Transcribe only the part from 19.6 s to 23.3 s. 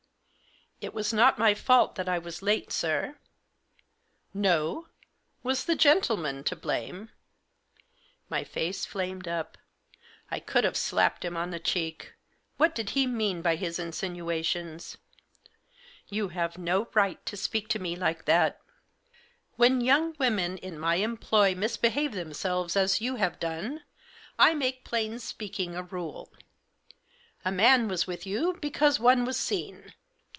young women in my employment misbehave themselves as you